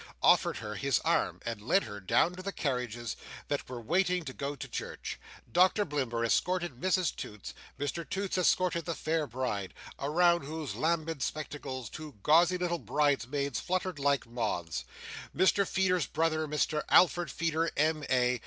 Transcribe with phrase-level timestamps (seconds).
[0.23, 3.15] offered her his arm, and led her down to the carriages
[3.49, 5.19] that were waiting to go to church.
[5.51, 7.53] Doctor Blimber escorted Mrs Toots.
[7.79, 13.99] Mr Toots escorted the fair bride, around whose lambent spectacles two gauzy little bridesmaids fluttered
[13.99, 14.85] like moths.
[15.37, 18.39] Mr Feeder's brother, Mr Alfred Feeder, M.A.